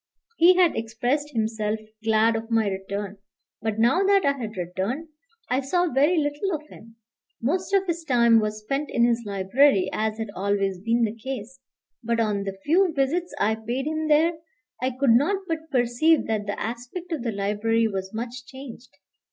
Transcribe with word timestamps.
He 0.37 0.55
had 0.55 0.75
expressed 0.75 1.29
himself 1.29 1.77
glad 2.03 2.35
of 2.35 2.49
my 2.49 2.67
return; 2.67 3.19
but 3.61 3.77
now 3.77 4.01
that 4.01 4.25
I 4.25 4.31
had 4.35 4.57
returned, 4.57 5.09
I 5.47 5.59
saw 5.59 5.91
very 5.91 6.17
little 6.17 6.55
of 6.55 6.67
him. 6.69 6.95
Most 7.39 7.71
of 7.71 7.85
his 7.85 8.03
time 8.03 8.39
was 8.39 8.61
spent 8.61 8.89
in 8.89 9.05
his 9.05 9.21
library, 9.27 9.91
as 9.93 10.17
had 10.17 10.31
always 10.35 10.79
been 10.79 11.03
the 11.03 11.13
case. 11.15 11.59
But 12.03 12.19
on 12.19 12.45
the 12.45 12.57
few 12.65 12.91
visits 12.95 13.31
I 13.39 13.53
paid 13.53 13.85
him 13.85 14.07
there, 14.07 14.39
I 14.81 14.89
could 14.89 15.11
not 15.11 15.37
but 15.47 15.69
perceive 15.69 16.25
that 16.25 16.47
the 16.47 16.59
aspect 16.59 17.11
of 17.11 17.21
the 17.21 17.31
library 17.31 17.87
was 17.87 18.11
much 18.11 18.47
changed. 18.47 18.97